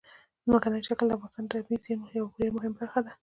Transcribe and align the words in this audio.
ځمکنی 0.45 0.79
شکل 0.87 1.05
د 1.07 1.11
افغانستان 1.15 1.43
د 1.45 1.49
طبیعي 1.53 1.77
زیرمو 1.85 2.13
یوه 2.19 2.35
ډېره 2.37 2.55
مهمه 2.55 2.75
برخه 2.79 2.99
ده. 3.05 3.11